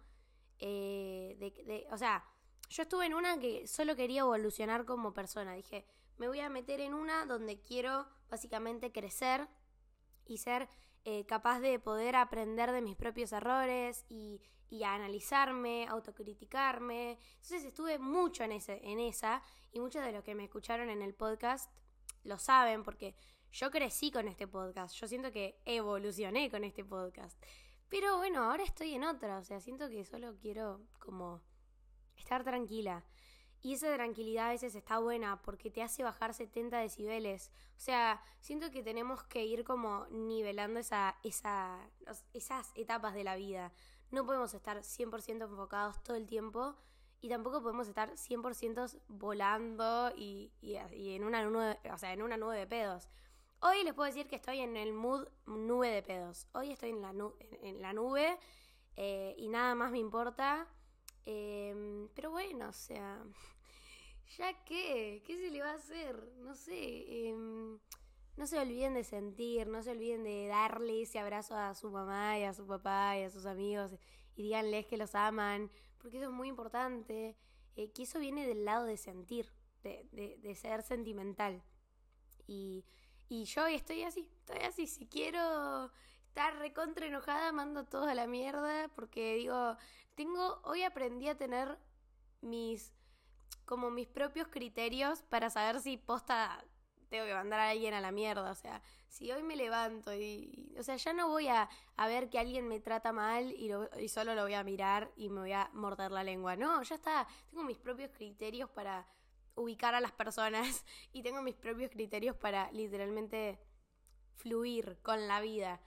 eh, 0.58 1.36
de, 1.38 1.86
o 1.90 1.98
sea, 1.98 2.24
yo 2.68 2.82
estuve 2.82 3.06
en 3.06 3.14
una 3.14 3.38
que 3.38 3.66
solo 3.66 3.96
quería 3.96 4.20
evolucionar 4.20 4.84
como 4.84 5.12
persona. 5.12 5.54
Dije, 5.54 5.86
me 6.18 6.28
voy 6.28 6.40
a 6.40 6.48
meter 6.48 6.80
en 6.80 6.94
una 6.94 7.26
donde 7.26 7.60
quiero 7.60 8.06
básicamente 8.28 8.92
crecer 8.92 9.48
y 10.26 10.38
ser 10.38 10.68
eh, 11.04 11.24
capaz 11.26 11.60
de 11.60 11.78
poder 11.78 12.16
aprender 12.16 12.72
de 12.72 12.82
mis 12.82 12.96
propios 12.96 13.32
errores 13.32 14.04
y, 14.08 14.40
y 14.70 14.82
a 14.82 14.94
analizarme, 14.94 15.86
autocriticarme. 15.88 17.18
Entonces 17.36 17.64
estuve 17.64 17.98
mucho 17.98 18.44
en, 18.44 18.52
ese, 18.52 18.80
en 18.82 18.98
esa 19.00 19.42
y 19.72 19.80
muchos 19.80 20.04
de 20.04 20.12
los 20.12 20.24
que 20.24 20.34
me 20.34 20.44
escucharon 20.44 20.88
en 20.90 21.02
el 21.02 21.14
podcast 21.14 21.70
lo 22.24 22.38
saben 22.38 22.82
porque 22.82 23.14
yo 23.52 23.70
crecí 23.70 24.10
con 24.10 24.28
este 24.28 24.46
podcast, 24.46 24.94
yo 24.96 25.08
siento 25.08 25.32
que 25.32 25.60
evolucioné 25.64 26.50
con 26.50 26.64
este 26.64 26.84
podcast. 26.84 27.40
Pero 27.88 28.16
bueno, 28.16 28.44
ahora 28.44 28.64
estoy 28.64 28.94
en 28.94 29.04
otra, 29.04 29.38
o 29.38 29.44
sea, 29.44 29.60
siento 29.60 29.88
que 29.88 30.04
solo 30.04 30.36
quiero 30.36 30.80
como 30.98 31.40
estar 32.16 32.42
tranquila. 32.42 33.04
Y 33.62 33.74
esa 33.74 33.92
tranquilidad 33.94 34.48
a 34.48 34.50
veces 34.50 34.74
está 34.74 34.98
buena 34.98 35.42
porque 35.42 35.70
te 35.70 35.82
hace 35.82 36.02
bajar 36.02 36.34
70 36.34 36.78
decibeles. 36.78 37.50
O 37.76 37.80
sea, 37.80 38.22
siento 38.40 38.70
que 38.70 38.82
tenemos 38.82 39.24
que 39.24 39.44
ir 39.44 39.64
como 39.64 40.06
nivelando 40.10 40.78
esa, 40.78 41.16
esa, 41.24 41.78
esas 42.32 42.70
etapas 42.74 43.14
de 43.14 43.24
la 43.24 43.36
vida. 43.36 43.72
No 44.10 44.24
podemos 44.24 44.54
estar 44.54 44.78
100% 44.78 45.44
enfocados 45.44 46.02
todo 46.02 46.16
el 46.16 46.26
tiempo 46.26 46.74
y 47.20 47.28
tampoco 47.28 47.62
podemos 47.62 47.88
estar 47.88 48.12
100% 48.12 49.00
volando 49.08 50.12
y, 50.16 50.52
en, 50.62 51.24
una 51.24 51.44
nube, 51.44 51.78
o 51.92 51.98
sea, 51.98 52.12
en 52.12 52.22
una 52.22 52.36
nube 52.36 52.56
de 52.56 52.66
pedos. 52.66 53.08
Hoy 53.60 53.82
les 53.84 53.94
puedo 53.94 54.06
decir 54.06 54.26
que 54.28 54.36
estoy 54.36 54.60
en 54.60 54.76
el 54.76 54.92
mood 54.92 55.26
nube 55.46 55.90
de 55.90 56.02
pedos. 56.02 56.46
Hoy 56.52 56.72
estoy 56.72 56.90
en 56.90 57.02
la, 57.02 57.14
en 57.62 57.80
la 57.80 57.92
nube 57.92 58.38
eh, 58.96 59.34
y 59.38 59.48
nada 59.48 59.74
más 59.74 59.90
me 59.90 59.98
importa. 59.98 60.68
Em, 61.24 62.08
pero 62.14 62.30
bueno, 62.30 62.68
o 62.68 62.72
sea, 62.72 63.24
ya 64.38 64.64
qué, 64.64 65.22
¿qué 65.26 65.36
se 65.36 65.50
le 65.50 65.62
va 65.62 65.70
a 65.70 65.74
hacer? 65.74 66.32
No 66.38 66.54
sé. 66.54 67.28
Em, 67.28 67.78
no 68.36 68.46
se 68.46 68.58
olviden 68.58 68.94
de 68.94 69.04
sentir, 69.04 69.66
no 69.66 69.82
se 69.82 69.92
olviden 69.92 70.22
de 70.24 70.46
darle 70.46 71.02
ese 71.02 71.18
abrazo 71.18 71.56
a 71.56 71.74
su 71.74 71.90
mamá 71.90 72.38
y 72.38 72.44
a 72.44 72.52
su 72.52 72.66
papá 72.66 73.16
y 73.18 73.22
a 73.22 73.30
sus 73.30 73.46
amigos 73.46 73.92
y 74.36 74.42
díganles 74.44 74.86
que 74.86 74.98
los 74.98 75.14
aman, 75.14 75.70
porque 75.98 76.18
eso 76.18 76.26
es 76.26 76.32
muy 76.32 76.48
importante, 76.48 77.36
eh, 77.74 77.90
que 77.92 78.02
eso 78.02 78.18
viene 78.18 78.46
del 78.46 78.64
lado 78.64 78.84
de 78.84 78.96
sentir, 78.98 79.50
de, 79.82 80.38
de, 80.42 80.54
ser 80.54 80.82
sentimental. 80.82 81.62
Y, 82.46 82.84
y 83.28 83.44
yo 83.44 83.66
estoy 83.66 84.02
así, 84.02 84.28
estoy 84.40 84.60
así, 84.60 84.86
si 84.86 85.06
quiero 85.06 85.90
estar 86.28 86.58
recontra 86.58 87.06
enojada, 87.06 87.50
mando 87.52 87.84
todo 87.84 88.06
a 88.06 88.14
la 88.14 88.26
mierda, 88.26 88.88
porque 88.94 89.36
digo, 89.36 89.76
tengo, 90.14 90.60
hoy 90.64 90.82
aprendí 90.82 91.28
a 91.28 91.36
tener 91.36 91.78
mis, 92.42 92.92
como 93.64 93.90
mis 93.90 94.06
propios 94.06 94.48
criterios 94.48 95.22
para 95.22 95.48
saber 95.48 95.80
si 95.80 95.96
posta 95.96 96.62
tengo 97.08 97.24
que 97.26 97.34
mandar 97.34 97.60
a 97.60 97.70
alguien 97.70 97.94
a 97.94 98.00
la 98.00 98.12
mierda. 98.12 98.50
O 98.50 98.54
sea, 98.54 98.82
si 99.08 99.30
hoy 99.32 99.42
me 99.42 99.56
levanto 99.56 100.14
y. 100.14 100.74
O 100.78 100.82
sea, 100.82 100.96
ya 100.96 101.12
no 101.12 101.28
voy 101.28 101.48
a, 101.48 101.68
a 101.96 102.08
ver 102.08 102.28
que 102.28 102.38
alguien 102.38 102.68
me 102.68 102.80
trata 102.80 103.12
mal 103.12 103.52
y, 103.52 103.70
y 104.00 104.08
solo 104.08 104.34
lo 104.34 104.42
voy 104.42 104.54
a 104.54 104.64
mirar 104.64 105.10
y 105.16 105.28
me 105.30 105.40
voy 105.40 105.52
a 105.52 105.70
morder 105.72 106.12
la 106.12 106.24
lengua. 106.24 106.56
No, 106.56 106.82
ya 106.82 106.96
está. 106.96 107.26
Tengo 107.50 107.64
mis 107.64 107.78
propios 107.78 108.10
criterios 108.10 108.70
para 108.70 109.06
ubicar 109.54 109.94
a 109.94 110.00
las 110.00 110.12
personas 110.12 110.84
y 111.12 111.22
tengo 111.22 111.42
mis 111.42 111.54
propios 111.54 111.90
criterios 111.90 112.36
para 112.36 112.70
literalmente 112.72 113.58
fluir 114.34 114.98
con 115.02 115.26
la 115.28 115.40
vida. 115.40 115.80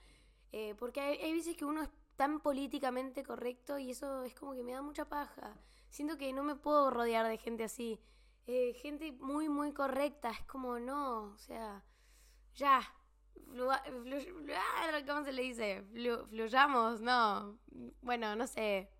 Eh, 0.52 0.74
porque 0.78 1.00
hay, 1.00 1.18
hay 1.18 1.32
veces 1.32 1.56
que 1.56 1.64
uno 1.64 1.82
es 1.82 1.90
tan 2.16 2.40
políticamente 2.40 3.22
correcto 3.22 3.78
y 3.78 3.92
eso 3.92 4.24
es 4.24 4.34
como 4.34 4.54
que 4.54 4.62
me 4.62 4.72
da 4.72 4.82
mucha 4.82 5.08
paja. 5.08 5.56
Siento 5.88 6.18
que 6.18 6.32
no 6.32 6.42
me 6.42 6.54
puedo 6.54 6.90
rodear 6.90 7.26
de 7.26 7.38
gente 7.38 7.64
así. 7.64 8.00
Eh, 8.46 8.72
gente 8.74 9.12
muy, 9.12 9.48
muy 9.48 9.72
correcta. 9.72 10.30
Es 10.30 10.44
como, 10.44 10.78
no, 10.78 11.32
o 11.32 11.38
sea, 11.38 11.84
ya. 12.54 12.80
¿Cómo 15.06 15.24
se 15.24 15.32
le 15.32 15.42
dice? 15.42 15.84
fluyamos, 16.28 17.00
no. 17.00 17.58
Bueno, 18.02 18.36
no 18.36 18.46
sé. 18.46 18.90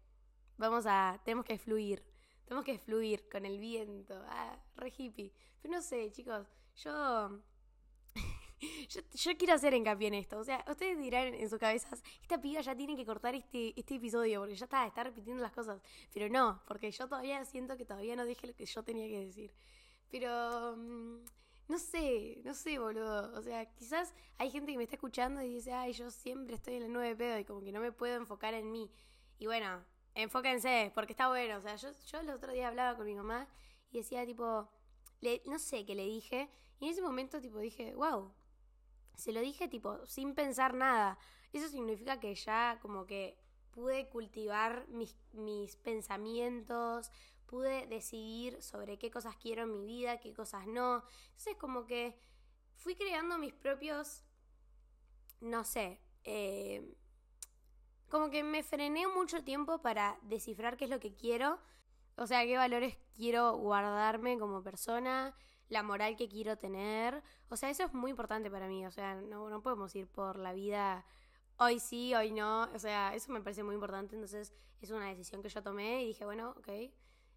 Vamos 0.56 0.86
a. 0.86 1.20
Tenemos 1.24 1.44
que 1.44 1.58
fluir. 1.58 2.04
Tenemos 2.44 2.64
que 2.64 2.78
fluir 2.78 3.28
con 3.28 3.46
el 3.46 3.58
viento. 3.58 4.14
Ah, 4.28 4.58
re 4.76 4.92
hippie. 4.96 5.32
Pero 5.62 5.74
no 5.74 5.82
sé, 5.82 6.10
chicos. 6.12 6.46
Yo 6.76 7.40
yo, 8.88 9.36
quiero 9.38 9.54
hacer 9.54 9.74
hincapié 9.74 10.08
en 10.08 10.14
esto. 10.14 10.38
O 10.38 10.44
sea, 10.44 10.64
ustedes 10.68 10.98
dirán 10.98 11.34
en 11.34 11.48
sus 11.48 11.58
cabezas, 11.58 12.02
esta 12.22 12.40
piba 12.40 12.60
ya 12.60 12.76
tiene 12.76 12.96
que 12.96 13.06
cortar 13.06 13.34
este, 13.34 13.78
este 13.78 13.96
episodio 13.96 14.40
porque 14.40 14.54
ya 14.54 14.64
está, 14.64 14.86
está 14.86 15.04
repitiendo 15.04 15.42
las 15.42 15.52
cosas. 15.52 15.80
Pero 16.12 16.28
no, 16.28 16.62
porque 16.66 16.90
yo 16.90 17.08
todavía 17.08 17.44
siento 17.44 17.76
que 17.76 17.84
todavía 17.84 18.16
no 18.16 18.24
dije 18.24 18.46
lo 18.46 18.54
que 18.54 18.66
yo 18.66 18.82
tenía 18.82 19.08
que 19.08 19.26
decir. 19.26 19.52
Pero... 20.10 20.76
Mm, 20.76 21.24
no 21.70 21.78
sé, 21.78 22.40
no 22.44 22.52
sé, 22.52 22.80
boludo. 22.80 23.32
O 23.38 23.42
sea, 23.42 23.64
quizás 23.74 24.12
hay 24.38 24.50
gente 24.50 24.72
que 24.72 24.76
me 24.78 24.82
está 24.82 24.96
escuchando 24.96 25.40
y 25.40 25.54
dice, 25.54 25.72
ay, 25.72 25.92
yo 25.92 26.10
siempre 26.10 26.56
estoy 26.56 26.74
en 26.74 26.82
la 26.82 26.88
nueve 26.88 27.14
pedo 27.14 27.38
y 27.38 27.44
como 27.44 27.60
que 27.60 27.70
no 27.70 27.80
me 27.80 27.92
puedo 27.92 28.16
enfocar 28.16 28.54
en 28.54 28.72
mí. 28.72 28.90
Y 29.38 29.46
bueno, 29.46 29.80
enfóquense, 30.16 30.90
porque 30.96 31.12
está 31.12 31.28
bueno. 31.28 31.58
O 31.58 31.62
sea, 31.62 31.76
yo, 31.76 31.90
yo 32.08 32.18
el 32.18 32.30
otro 32.30 32.52
día 32.52 32.66
hablaba 32.66 32.96
con 32.96 33.06
mi 33.06 33.14
mamá 33.14 33.46
y 33.92 33.98
decía, 33.98 34.26
tipo, 34.26 34.68
no 35.46 35.58
sé 35.60 35.86
qué 35.86 35.94
le 35.94 36.06
dije. 36.06 36.50
Y 36.80 36.86
en 36.86 36.90
ese 36.90 37.02
momento, 37.02 37.40
tipo, 37.40 37.60
dije, 37.60 37.94
wow, 37.94 38.32
se 39.20 39.32
lo 39.32 39.40
dije 39.40 39.68
tipo 39.68 40.04
sin 40.06 40.34
pensar 40.34 40.74
nada. 40.74 41.18
Eso 41.52 41.68
significa 41.68 42.20
que 42.20 42.34
ya 42.34 42.78
como 42.82 43.06
que 43.06 43.38
pude 43.70 44.08
cultivar 44.08 44.86
mis, 44.88 45.16
mis 45.32 45.76
pensamientos, 45.76 47.10
pude 47.46 47.86
decidir 47.86 48.62
sobre 48.62 48.98
qué 48.98 49.10
cosas 49.10 49.36
quiero 49.36 49.62
en 49.62 49.72
mi 49.72 49.84
vida, 49.84 50.20
qué 50.20 50.32
cosas 50.32 50.66
no. 50.66 51.04
Entonces 51.30 51.56
como 51.56 51.86
que 51.86 52.18
fui 52.76 52.94
creando 52.94 53.38
mis 53.38 53.52
propios, 53.52 54.24
no 55.40 55.64
sé, 55.64 56.00
eh, 56.24 56.94
como 58.08 58.30
que 58.30 58.42
me 58.42 58.62
frené 58.62 59.06
mucho 59.06 59.44
tiempo 59.44 59.82
para 59.82 60.18
descifrar 60.22 60.76
qué 60.76 60.84
es 60.84 60.90
lo 60.90 61.00
que 61.00 61.14
quiero, 61.14 61.58
o 62.16 62.26
sea, 62.26 62.44
qué 62.44 62.56
valores 62.56 62.96
quiero 63.16 63.56
guardarme 63.56 64.38
como 64.38 64.62
persona, 64.62 65.34
la 65.70 65.82
moral 65.82 66.16
que 66.16 66.28
quiero 66.28 66.58
tener. 66.58 67.22
O 67.48 67.56
sea, 67.56 67.70
eso 67.70 67.84
es 67.84 67.94
muy 67.94 68.10
importante 68.10 68.50
para 68.50 68.68
mí. 68.68 68.84
O 68.86 68.90
sea, 68.90 69.14
no, 69.14 69.48
no 69.48 69.62
podemos 69.62 69.94
ir 69.96 70.06
por 70.06 70.38
la 70.38 70.52
vida 70.52 71.06
hoy 71.60 71.78
sí, 71.78 72.14
hoy 72.14 72.32
no. 72.32 72.68
O 72.74 72.78
sea, 72.78 73.14
eso 73.14 73.32
me 73.32 73.40
parece 73.40 73.62
muy 73.62 73.74
importante. 73.74 74.14
Entonces, 74.14 74.52
es 74.80 74.90
una 74.90 75.08
decisión 75.08 75.42
que 75.42 75.48
yo 75.48 75.62
tomé 75.62 76.02
y 76.02 76.08
dije, 76.08 76.24
bueno, 76.24 76.54
ok. 76.58 76.68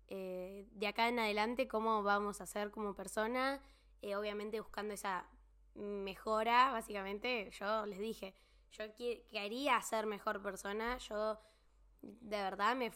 Eh, 0.08 0.68
de 0.72 0.88
acá 0.88 1.08
en 1.10 1.20
adelante, 1.20 1.68
¿cómo 1.68 2.04
vamos 2.04 2.42
a 2.42 2.46
ser 2.46 2.72
como 2.72 2.96
persona? 2.96 3.62
Eh, 4.02 4.16
obviamente 4.16 4.60
buscando 4.60 4.94
esa 4.94 5.26
mejora, 5.76 6.72
básicamente, 6.72 7.50
yo 7.52 7.86
les 7.86 8.00
dije, 8.00 8.36
yo 8.72 8.84
quería 8.96 9.82
ser 9.82 10.06
mejor 10.06 10.42
persona, 10.42 10.98
yo 10.98 11.40
de 12.02 12.38
verdad 12.38 12.76
me, 12.76 12.92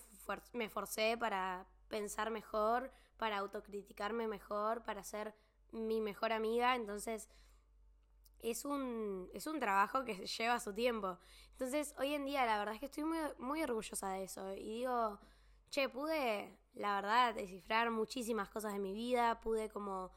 me 0.54 0.70
forcé 0.70 1.18
para 1.18 1.66
pensar 1.88 2.30
mejor, 2.30 2.92
para 3.18 3.40
autocriticarme 3.40 4.28
mejor, 4.28 4.84
para 4.84 5.04
ser 5.04 5.36
mi 5.72 6.02
mejor 6.02 6.32
amiga. 6.32 6.76
Entonces, 6.76 7.30
es 8.40 8.66
un, 8.66 9.30
es 9.34 9.48
un 9.48 9.60
trabajo 9.60 10.04
que 10.04 10.14
lleva 10.38 10.60
su 10.60 10.74
tiempo. 10.74 11.18
Entonces, 11.52 11.94
hoy 11.98 12.14
en 12.14 12.26
día, 12.26 12.46
la 12.46 12.60
verdad 12.60 12.76
es 12.76 12.80
que 12.80 12.86
estoy 12.86 13.04
muy, 13.04 13.20
muy 13.40 13.64
orgullosa 13.64 14.10
de 14.10 14.24
eso. 14.24 14.54
Y 14.54 14.80
digo, 14.80 15.20
che, 15.70 15.90
pude, 15.90 16.58
la 16.74 16.96
verdad, 16.96 17.34
descifrar 17.34 17.92
muchísimas 17.92 18.50
cosas 18.50 18.74
de 18.74 18.80
mi 18.80 18.94
vida. 18.94 19.40
Pude 19.42 19.70
como, 19.70 20.12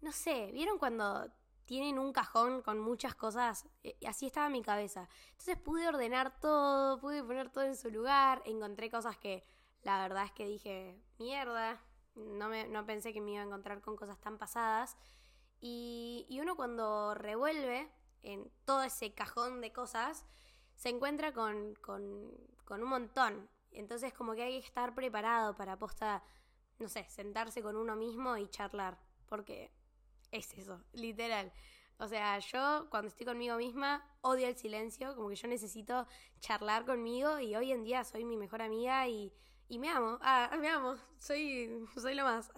no 0.00 0.12
sé, 0.12 0.50
¿vieron 0.52 0.78
cuando 0.78 1.30
tienen 1.64 1.98
un 1.98 2.12
cajón 2.12 2.60
con 2.62 2.78
muchas 2.78 3.14
cosas? 3.14 3.66
E, 3.82 3.96
y 4.00 4.06
así 4.06 4.26
estaba 4.26 4.48
mi 4.50 4.62
cabeza. 4.62 5.08
Entonces 5.30 5.56
pude 5.58 5.88
ordenar 5.88 6.38
todo, 6.40 7.00
pude 7.00 7.22
poner 7.22 7.50
todo 7.50 7.64
en 7.64 7.76
su 7.76 7.90
lugar. 7.90 8.42
Encontré 8.44 8.90
cosas 8.90 9.16
que 9.16 9.42
la 9.82 10.00
verdad 10.00 10.24
es 10.24 10.32
que 10.32 10.46
dije, 10.46 11.02
mierda, 11.18 11.80
no, 12.14 12.48
me, 12.48 12.68
no 12.68 12.84
pensé 12.86 13.12
que 13.12 13.20
me 13.20 13.32
iba 13.32 13.42
a 13.42 13.46
encontrar 13.46 13.80
con 13.80 13.96
cosas 13.96 14.20
tan 14.20 14.38
pasadas. 14.38 14.96
Y, 15.60 16.26
y 16.28 16.40
uno 16.40 16.56
cuando 16.56 17.14
revuelve 17.14 17.90
en 18.22 18.50
todo 18.64 18.82
ese 18.82 19.14
cajón 19.14 19.60
de 19.60 19.72
cosas, 19.72 20.24
se 20.76 20.88
encuentra 20.88 21.32
con, 21.32 21.74
con, 21.76 22.30
con 22.64 22.82
un 22.82 22.88
montón. 22.88 23.48
Entonces 23.70 24.12
como 24.12 24.34
que 24.34 24.42
hay 24.42 24.60
que 24.60 24.66
estar 24.66 24.94
preparado 24.94 25.54
para 25.56 25.78
posta, 25.78 26.22
no 26.78 26.88
sé, 26.88 27.06
sentarse 27.08 27.62
con 27.62 27.76
uno 27.76 27.96
mismo 27.96 28.36
y 28.36 28.48
charlar. 28.48 28.98
Porque 29.26 29.70
es 30.30 30.52
eso, 30.54 30.82
literal. 30.92 31.52
O 31.98 32.08
sea, 32.08 32.38
yo 32.40 32.88
cuando 32.90 33.08
estoy 33.08 33.26
conmigo 33.26 33.56
misma 33.56 34.04
odio 34.20 34.48
el 34.48 34.56
silencio, 34.56 35.14
como 35.14 35.28
que 35.28 35.36
yo 35.36 35.48
necesito 35.48 36.06
charlar 36.40 36.84
conmigo 36.84 37.38
y 37.38 37.54
hoy 37.54 37.72
en 37.72 37.84
día 37.84 38.04
soy 38.04 38.24
mi 38.24 38.36
mejor 38.36 38.62
amiga 38.62 39.06
y 39.06 39.32
y 39.68 39.78
me 39.78 39.88
amo, 39.88 40.18
ah, 40.20 40.50
me 40.60 40.68
amo, 40.68 40.96
soy, 41.18 41.86
soy 41.96 42.14
lo 42.14 42.24
más. 42.24 42.50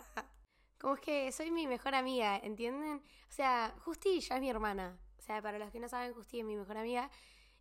Como 0.79 0.95
es 0.95 1.01
que 1.01 1.33
soy 1.33 1.51
mi 1.51 1.67
mejor 1.67 1.95
amiga, 1.95 2.37
¿entienden? 2.39 3.03
O 3.29 3.33
sea, 3.33 3.75
Justi 3.85 4.21
ya 4.21 4.37
es 4.37 4.41
mi 4.41 4.51
hermana. 4.51 4.99
O 5.19 5.23
sea, 5.23 5.41
para 5.41 5.59
los 5.59 5.71
que 5.71 5.81
no 5.81 5.89
saben, 5.89 6.13
Justi 6.13 6.41
es 6.41 6.45
mi 6.45 6.57
mejor 6.57 6.77
amiga. 6.77 7.11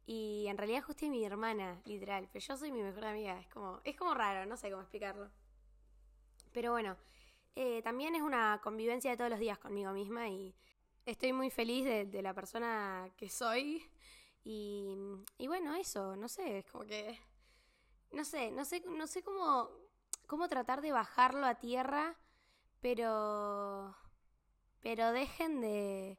Y 0.06 0.46
en 0.48 0.58
realidad 0.58 0.84
Justi 0.84 1.06
es 1.06 1.12
mi 1.12 1.24
hermana, 1.24 1.82
literal. 1.86 2.28
Pero 2.32 2.46
yo 2.46 2.58
soy 2.58 2.72
mi 2.72 2.84
mejor 2.84 3.06
amiga. 3.06 3.40
Es 3.40 3.48
como, 3.48 3.80
es 3.84 3.96
como 3.96 4.14
raro, 4.14 4.46
no 4.46 4.58
sé 4.58 4.70
cómo 4.70 4.82
explicarlo. 4.82 5.32
Pero 6.52 6.72
bueno, 6.72 6.98
eh, 7.56 7.82
también 7.82 8.16
es 8.16 8.22
una 8.22 8.60
convivencia 8.64 9.12
de 9.12 9.18
todos 9.18 9.30
los 9.30 9.40
días 9.40 9.58
conmigo 9.58 9.92
misma 9.94 10.28
y 10.30 10.54
estoy 11.06 11.34
muy 11.34 11.50
feliz 11.50 11.86
de, 11.86 12.06
de 12.06 12.22
la 12.22 12.34
persona 12.34 13.10
que 13.18 13.30
soy. 13.30 13.84
Y, 14.44 14.96
y 15.38 15.48
bueno, 15.48 15.74
eso, 15.75 16.16
no 16.16 16.28
sé, 16.28 16.60
es 16.60 16.66
como 16.66 16.86
que 16.86 17.20
no 18.15 18.25
sé, 18.25 18.51
no 18.51 18.65
sé, 18.65 18.84
no 18.88 19.07
sé 19.07 19.22
cómo, 19.22 19.69
cómo 20.27 20.48
tratar 20.48 20.81
de 20.81 20.91
bajarlo 20.91 21.45
a 21.45 21.55
tierra, 21.55 22.17
pero, 22.81 23.95
pero 24.81 25.12
dejen 25.12 25.62
de, 25.62 26.17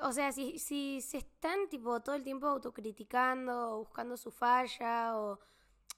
o 0.00 0.12
sea, 0.12 0.32
si, 0.32 0.58
si 0.58 1.00
se 1.00 1.18
están 1.18 1.68
tipo 1.68 2.00
todo 2.00 2.14
el 2.14 2.22
tiempo 2.22 2.46
autocriticando 2.46 3.72
o 3.72 3.78
buscando 3.78 4.16
su 4.16 4.30
falla 4.30 5.18
o, 5.18 5.40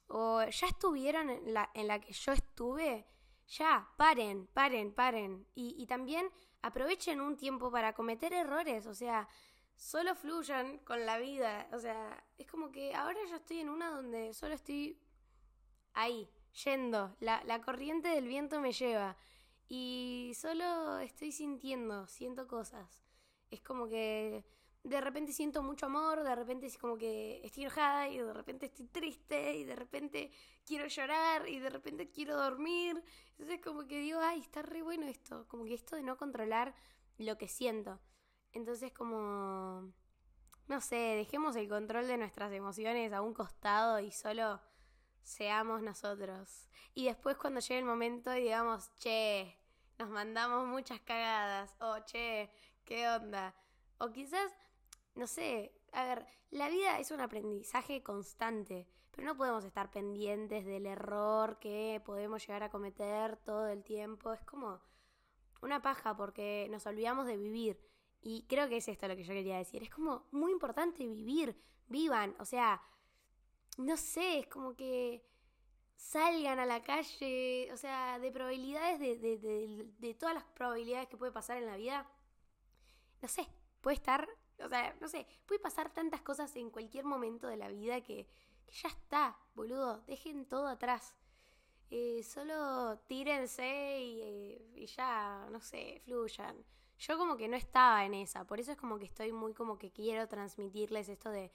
o 0.09 0.43
ya 0.43 0.67
estuvieron 0.67 1.31
en 1.31 1.55
la, 1.55 1.71
en 1.75 1.89
la 1.89 2.01
que 2.01 2.13
yo 2.13 2.33
estuve, 2.33 3.07
ya, 3.49 3.89
paren, 3.97 4.47
paren, 4.49 4.95
paren. 4.95 5.47
Y, 5.55 5.75
y 5.79 5.87
también 5.87 6.31
aprovechen 6.63 7.21
un 7.21 7.37
tiempo 7.37 7.71
para 7.71 7.95
cometer 7.95 8.33
errores, 8.33 8.87
o 8.87 8.95
sea, 8.95 9.29
solo 9.77 10.15
fluyan 10.15 10.79
con 10.79 11.07
la 11.07 11.19
vida. 11.19 11.69
O 11.73 11.79
sea, 11.79 12.25
es 12.39 12.47
como 12.47 12.73
que 12.73 12.95
ahora 12.95 13.19
yo 13.29 13.37
estoy 13.37 13.61
en 13.61 13.69
una 13.69 13.91
donde 13.91 14.35
solo 14.35 14.55
estoy 14.55 14.99
ahí, 15.93 16.29
yendo. 16.65 17.17
La, 17.21 17.43
la 17.45 17.61
corriente 17.61 18.09
del 18.09 18.27
viento 18.27 18.61
me 18.61 18.73
lleva. 18.73 19.17
Y 19.69 20.33
solo 20.35 20.99
estoy 21.01 21.33
sintiendo, 21.33 22.07
siento 22.07 22.47
cosas. 22.47 23.05
Es 23.51 23.61
como 23.61 23.89
que 23.89 24.45
de 24.87 25.01
repente 25.01 25.33
siento 25.33 25.65
mucho 25.65 25.87
amor, 25.87 26.23
de 26.23 26.35
repente 26.37 26.67
es 26.67 26.79
como 26.79 26.97
que 26.97 27.41
estoy 27.45 27.65
enojada 27.65 28.09
y 28.09 28.19
de 28.19 28.33
repente 28.33 28.67
estoy 28.67 28.87
triste 28.87 29.57
y 29.57 29.65
de 29.65 29.75
repente 29.75 30.31
quiero 30.65 30.87
llorar 30.87 31.49
y 31.49 31.59
de 31.59 31.71
repente 31.71 32.11
quiero 32.11 32.37
dormir. 32.37 33.03
Entonces 33.31 33.61
como 33.61 33.87
que 33.89 33.99
digo, 33.99 34.21
ay, 34.21 34.41
está 34.41 34.63
re 34.63 34.83
bueno 34.83 35.07
esto, 35.07 35.47
como 35.49 35.65
que 35.65 35.75
esto 35.75 35.97
de 35.97 36.03
no 36.03 36.17
controlar 36.17 36.73
lo 37.19 37.37
que 37.37 37.49
siento. 37.49 37.99
Entonces 38.57 38.93
como, 38.93 39.93
no 40.67 40.81
sé, 40.81 40.97
dejemos 40.97 41.57
el 41.57 41.69
control 41.69 42.07
de 42.09 42.19
nuestras 42.19 42.53
emociones 42.53 43.13
a 43.13 43.23
un 43.23 43.35
costado 43.35 44.01
y 44.01 44.11
solo 44.11 44.61
seamos 45.23 45.83
nosotros. 45.83 46.69
Y 46.95 47.05
después 47.05 47.37
cuando 47.37 47.61
llegue 47.61 47.79
el 47.79 47.85
momento 47.85 48.35
y 48.35 48.43
digamos, 48.43 48.91
che, 48.99 49.59
nos 49.99 50.09
mandamos 50.09 50.67
muchas 50.67 51.01
cagadas, 51.01 51.77
o 51.81 51.99
che, 52.07 52.51
¿qué 52.85 53.09
onda? 53.09 53.55
O 53.99 54.11
quizás 54.11 54.53
no 55.17 55.27
sé, 55.27 55.73
a 55.93 56.05
ver, 56.05 56.27
la 56.51 56.69
vida 56.69 56.99
es 56.99 57.11
un 57.11 57.21
aprendizaje 57.21 58.03
constante, 58.03 58.87
pero 59.11 59.27
no 59.27 59.37
podemos 59.37 59.65
estar 59.65 59.91
pendientes 59.91 60.67
del 60.67 60.87
error 60.87 61.59
que 61.59 62.03
podemos 62.05 62.47
llegar 62.47 62.63
a 62.63 62.71
cometer 62.71 63.39
todo 63.39 63.67
el 63.69 63.83
tiempo. 63.83 64.33
Es 64.35 64.43
como 64.43 64.81
una 65.63 65.81
paja 65.81 66.15
porque 66.15 66.69
nos 66.71 66.87
olvidamos 66.87 67.27
de 67.27 67.39
vivir. 67.39 67.81
Y 68.23 68.45
creo 68.49 68.69
que 68.69 68.79
es 68.79 68.89
esto 68.89 69.09
lo 69.09 69.17
que 69.17 69.25
yo 69.25 69.33
quería 69.33 69.59
decir. 69.59 69.83
Es 69.83 69.91
como 69.91 70.27
muy 70.33 70.53
importante 70.53 71.07
vivir, 71.07 71.57
vivan, 71.89 72.35
o 72.39 72.45
sea, 72.45 72.83
no 73.79 73.97
sé, 73.97 74.41
es 74.41 74.47
como 74.49 74.75
que 74.75 75.25
salgan 75.95 76.59
a 76.59 76.67
la 76.67 76.83
calle, 76.83 77.71
o 77.73 77.77
sea, 77.77 78.19
de 78.19 78.31
probabilidades, 78.33 78.99
de, 78.99 79.17
de, 79.17 79.87
de, 79.99 80.15
todas 80.15 80.35
las 80.35 80.45
probabilidades 80.45 81.09
que 81.09 81.17
puede 81.17 81.33
pasar 81.33 81.59
en 81.59 81.67
la 81.67 81.77
vida, 81.77 82.11
no 83.23 83.29
sé, 83.29 83.49
puede 83.81 83.97
estar 83.97 84.29
o 84.65 84.69
sea, 84.69 84.97
no 85.01 85.09
sé, 85.09 85.27
puede 85.47 85.61
pasar 85.61 85.93
tantas 85.93 86.23
cosas 86.23 86.55
en 86.57 86.71
cualquier 86.71 87.05
momento 87.05 87.47
de 87.47 87.57
la 87.57 87.69
vida 87.69 88.01
que, 88.01 88.27
ya 88.83 88.89
está, 88.89 89.39
boludo, 89.55 90.03
dejen 90.07 90.47
todo 90.47 90.67
atrás. 90.67 91.15
Eh, 91.91 92.23
solo 92.25 92.99
tírense 93.07 93.63
eh, 93.65 94.73
y, 94.75 94.87
ya, 94.87 95.47
no 95.51 95.61
sé, 95.61 96.01
fluyan. 96.05 96.57
Yo 96.99 97.19
como 97.19 97.37
que 97.37 97.49
no 97.49 97.57
estaba 97.57 98.05
en 98.05 98.15
esa, 98.15 98.47
por 98.47 98.61
eso 98.61 98.73
es 98.73 98.79
como 98.79 98.99
que 98.99 99.05
estoy 99.05 99.33
muy 99.33 99.53
como 99.53 99.79
que 99.79 99.91
quiero 99.91 100.27
transmitirles 100.29 101.09
esto 101.09 101.31
de 101.31 101.53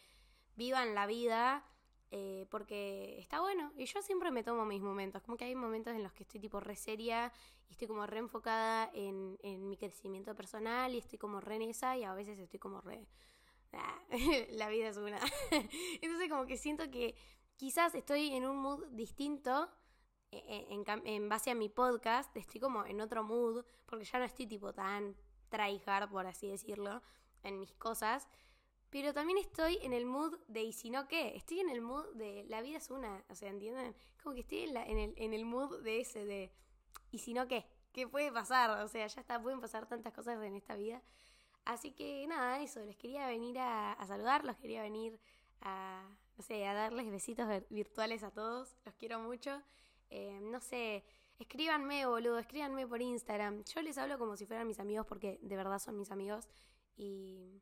vivan 0.55 0.93
la 0.93 1.07
vida, 1.07 1.65
eh, 2.11 2.45
porque 2.51 3.17
está 3.19 3.39
bueno. 3.39 3.71
Y 3.77 3.85
yo 3.85 4.01
siempre 4.01 4.31
me 4.31 4.43
tomo 4.43 4.65
mis 4.65 4.81
momentos, 4.81 5.21
como 5.23 5.37
que 5.37 5.45
hay 5.45 5.55
momentos 5.55 5.95
en 5.95 6.03
los 6.03 6.13
que 6.13 6.23
estoy 6.23 6.39
tipo 6.39 6.59
re 6.59 6.75
seria 6.75 7.31
y 7.69 7.71
estoy 7.71 7.87
como 7.87 8.05
re 8.05 8.19
enfocada 8.19 8.91
en, 8.93 9.39
en 9.41 9.67
mi 9.69 9.77
crecimiento 9.77 10.35
personal 10.35 10.93
y 10.93 10.99
estoy 10.99 11.17
como 11.17 11.39
re 11.39 11.55
en 11.55 11.63
esa 11.63 11.97
y 11.97 12.03
a 12.03 12.13
veces 12.13 12.37
estoy 12.39 12.59
como 12.59 12.81
re... 12.81 13.07
La 14.51 14.69
vida 14.69 14.89
es 14.89 14.97
una. 14.97 15.19
Entonces 16.01 16.29
como 16.29 16.45
que 16.45 16.57
siento 16.57 16.91
que 16.91 17.15
quizás 17.55 17.95
estoy 17.95 18.35
en 18.35 18.45
un 18.45 18.57
mood 18.57 18.85
distinto 18.91 19.69
e, 20.31 20.37
e, 20.37 20.73
en, 20.73 20.83
en, 21.05 21.29
base 21.29 21.51
a 21.51 21.55
mi 21.55 21.69
podcast, 21.69 22.35
estoy 22.35 22.59
como 22.59 22.85
en 22.85 23.01
otro 23.01 23.23
mood, 23.23 23.63
porque 23.85 24.05
ya 24.05 24.19
no 24.19 24.25
estoy 24.25 24.47
tipo 24.47 24.73
tan 24.73 25.15
tryhard, 25.51 26.09
por 26.09 26.25
así 26.25 26.49
decirlo, 26.49 27.03
en 27.43 27.59
mis 27.59 27.73
cosas. 27.73 28.27
Pero 28.89 29.13
también 29.13 29.37
estoy 29.37 29.77
en 29.83 29.93
el 29.93 30.05
mood 30.05 30.37
de 30.47 30.63
¿y 30.63 30.73
si 30.73 30.89
no 30.89 31.07
qué? 31.07 31.35
Estoy 31.35 31.59
en 31.59 31.69
el 31.69 31.81
mood 31.81 32.05
de 32.15 32.45
la 32.49 32.61
vida 32.61 32.77
es 32.77 32.89
una, 32.89 33.23
o 33.29 33.35
sea, 33.35 33.49
¿entienden? 33.49 33.95
Como 34.23 34.33
que 34.33 34.41
estoy 34.41 34.63
en, 34.63 34.75
en, 34.75 34.97
el, 34.97 35.13
en 35.17 35.33
el 35.33 35.45
mood 35.45 35.81
de 35.83 36.01
ese 36.01 36.25
de 36.25 36.51
¿y 37.11 37.19
si 37.19 37.33
no 37.33 37.47
qué? 37.47 37.65
¿Qué 37.93 38.07
puede 38.07 38.31
pasar? 38.31 38.69
O 38.83 38.87
sea, 38.87 39.05
ya 39.07 39.21
está, 39.21 39.41
pueden 39.41 39.61
pasar 39.61 39.87
tantas 39.87 40.13
cosas 40.13 40.41
en 40.43 40.55
esta 40.55 40.75
vida. 40.75 41.01
Así 41.65 41.91
que 41.91 42.25
nada, 42.27 42.61
eso, 42.61 42.83
les 42.83 42.97
quería 42.97 43.27
venir 43.27 43.59
a, 43.59 43.93
a 43.93 44.07
saludarlos, 44.07 44.57
quería 44.57 44.81
venir 44.81 45.19
a, 45.61 46.09
no 46.37 46.43
sé, 46.43 46.65
a 46.67 46.73
darles 46.73 47.09
besitos 47.11 47.47
virtuales 47.69 48.23
a 48.23 48.31
todos, 48.31 48.75
los 48.85 48.95
quiero 48.95 49.19
mucho. 49.19 49.61
Eh, 50.09 50.39
no 50.41 50.59
sé, 50.59 51.05
escríbanme, 51.41 52.05
boludo, 52.05 52.39
escríbanme 52.39 52.87
por 52.87 53.01
Instagram. 53.01 53.63
Yo 53.65 53.81
les 53.81 53.97
hablo 53.97 54.17
como 54.17 54.37
si 54.37 54.45
fueran 54.45 54.67
mis 54.67 54.79
amigos 54.79 55.05
porque 55.05 55.39
de 55.41 55.55
verdad 55.55 55.79
son 55.79 55.97
mis 55.97 56.11
amigos 56.11 56.47
y 56.95 57.61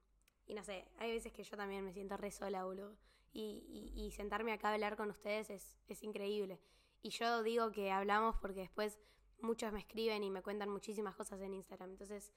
y 0.50 0.56
no 0.56 0.64
sé, 0.64 0.84
hay 0.98 1.12
veces 1.12 1.32
que 1.32 1.44
yo 1.44 1.56
también 1.56 1.86
me 1.86 1.94
siento 1.94 2.18
re 2.18 2.32
sola, 2.32 2.66
boludo. 2.66 2.98
Y, 3.32 3.94
y, 3.96 4.10
sentarme 4.10 4.52
acá 4.52 4.70
a 4.70 4.74
hablar 4.74 4.98
con 4.98 5.12
ustedes 5.12 5.52
es, 5.52 5.80
es 5.88 6.02
increíble. 6.02 6.60
Y 7.04 7.12
yo 7.12 7.44
digo 7.44 7.72
que 7.72 7.92
hablamos 7.92 8.36
porque 8.38 8.62
después 8.62 8.98
muchos 9.42 9.72
me 9.72 9.78
escriben 9.78 10.24
y 10.24 10.32
me 10.32 10.42
cuentan 10.42 10.72
muchísimas 10.72 11.16
cosas 11.16 11.40
en 11.42 11.54
Instagram. 11.54 11.92
Entonces, 11.92 12.34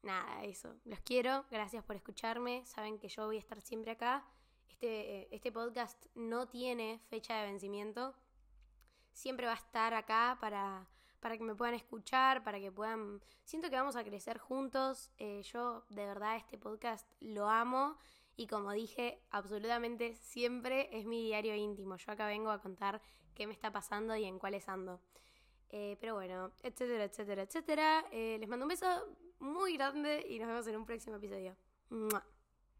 nada, 0.00 0.42
eso. 0.42 0.74
Los 0.86 1.00
quiero, 1.00 1.44
gracias 1.50 1.84
por 1.84 1.96
escucharme. 1.96 2.64
Saben 2.64 2.98
que 2.98 3.08
yo 3.08 3.26
voy 3.26 3.36
a 3.36 3.40
estar 3.40 3.60
siempre 3.60 3.90
acá. 3.90 4.26
Este, 4.70 5.18
eh, 5.18 5.28
este 5.30 5.52
podcast 5.52 6.02
no 6.14 6.48
tiene 6.48 7.02
fecha 7.10 7.36
de 7.36 7.44
vencimiento. 7.44 8.14
Siempre 9.14 9.46
va 9.46 9.52
a 9.52 9.56
estar 9.56 9.94
acá 9.94 10.36
para, 10.40 10.86
para 11.20 11.38
que 11.38 11.44
me 11.44 11.54
puedan 11.54 11.74
escuchar, 11.74 12.44
para 12.44 12.60
que 12.60 12.70
puedan... 12.70 13.22
Siento 13.44 13.70
que 13.70 13.76
vamos 13.76 13.96
a 13.96 14.04
crecer 14.04 14.36
juntos. 14.36 15.10
Eh, 15.16 15.40
yo 15.44 15.84
de 15.88 16.04
verdad 16.04 16.36
este 16.36 16.58
podcast 16.58 17.08
lo 17.20 17.48
amo 17.48 17.96
y 18.36 18.46
como 18.48 18.72
dije, 18.72 19.22
absolutamente 19.30 20.16
siempre 20.16 20.90
es 20.92 21.06
mi 21.06 21.24
diario 21.24 21.54
íntimo. 21.54 21.96
Yo 21.96 22.12
acá 22.12 22.26
vengo 22.26 22.50
a 22.50 22.60
contar 22.60 23.00
qué 23.34 23.46
me 23.46 23.52
está 23.52 23.72
pasando 23.72 24.16
y 24.16 24.24
en 24.24 24.38
cuáles 24.38 24.68
ando. 24.68 25.00
Eh, 25.70 25.96
pero 26.00 26.14
bueno, 26.14 26.52
etcétera, 26.62 27.04
etcétera, 27.04 27.42
etcétera. 27.42 28.04
Eh, 28.10 28.36
les 28.38 28.48
mando 28.48 28.64
un 28.64 28.68
beso 28.68 28.86
muy 29.38 29.76
grande 29.76 30.26
y 30.28 30.38
nos 30.38 30.48
vemos 30.48 30.66
en 30.66 30.76
un 30.76 30.84
próximo 30.84 31.16
episodio. 31.16 31.56